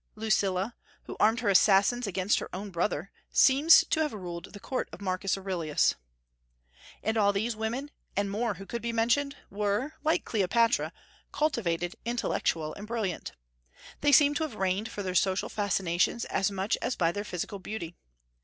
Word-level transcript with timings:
Lucilla, 0.15 0.73
who 1.03 1.15
armed 1.19 1.41
her 1.41 1.47
assassins 1.49 2.07
against 2.07 2.39
her 2.39 2.49
own 2.55 2.71
brother, 2.71 3.11
seems 3.31 3.85
to 3.87 3.99
have 3.99 4.13
ruled 4.13 4.45
the 4.45 4.59
court 4.59 4.89
of 4.91 4.99
Marcus 4.99 5.37
Aurelius. 5.37 5.93
And 7.03 7.17
all 7.17 7.31
these 7.31 7.55
women, 7.55 7.91
and 8.17 8.31
more 8.31 8.55
who 8.55 8.65
could 8.65 8.81
be 8.81 8.91
mentioned, 8.91 9.37
were 9.51 9.93
like 10.03 10.25
Cleopatra 10.25 10.91
cultivated, 11.31 11.95
intellectual, 12.03 12.73
and 12.73 12.87
brilliant. 12.87 13.33
They 13.99 14.11
seem 14.11 14.33
to 14.33 14.43
have 14.43 14.55
reigned 14.55 14.89
for 14.89 15.03
their 15.03 15.13
social 15.13 15.49
fascinations 15.49 16.25
as 16.25 16.49
much 16.49 16.79
as 16.81 16.95
by 16.95 17.11
their 17.11 17.23
physical 17.23 17.59
beauty. 17.59 17.95